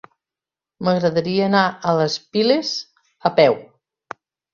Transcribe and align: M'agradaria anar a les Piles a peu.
M'agradaria 0.87 1.43
anar 1.47 1.61
a 1.91 1.93
les 1.97 2.15
Piles 2.37 2.71
a 3.31 3.33
peu. 3.41 3.59